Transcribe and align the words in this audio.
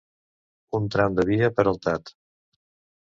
Un 0.77 0.87
tram 0.95 1.19
de 1.19 1.27
via 1.33 1.51
peraltat. 1.59 2.15